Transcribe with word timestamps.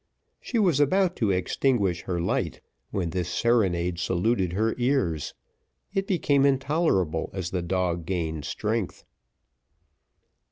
She 0.39 0.57
was 0.57 0.79
about 0.79 1.15
to 1.17 1.29
extinguish 1.29 2.01
her 2.05 2.19
light, 2.19 2.59
when 2.89 3.11
this 3.11 3.29
serenade 3.29 3.99
saluted 3.99 4.53
her 4.53 4.73
ears; 4.79 5.35
it 5.93 6.07
became 6.07 6.43
intolerable 6.43 7.29
as 7.33 7.51
the 7.51 7.61
dog 7.61 8.07
gained 8.07 8.43
strength. 8.45 9.05